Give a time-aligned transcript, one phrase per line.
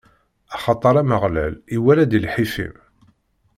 [0.55, 2.75] Axaṭer Ameɣlal iwala-d i lḥif-im.